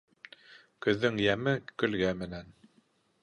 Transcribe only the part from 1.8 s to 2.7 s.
көлгә менән.